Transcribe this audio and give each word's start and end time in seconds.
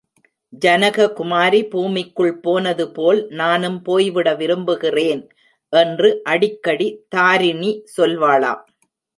ஜனக 0.61 1.05
குமாரி 1.17 1.59
பூமிக்குள் 1.65 2.33
போனது 2.39 2.85
போல் 2.91 3.21
நானும் 3.33 3.77
போய்விட 3.81 4.27
விரும்புகிறேன்! 4.35 5.23
என்று 5.73 6.11
அடிக்கடி 6.33 6.87
தாரிணி 7.09 7.71
சொல்வாளாம்! 7.95 8.63